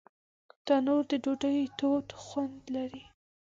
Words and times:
تنور 0.65 1.03
د 1.11 1.13
ډوډۍ 1.23 1.59
تود 1.77 2.07
خوند 2.23 2.59
لري 2.75 3.03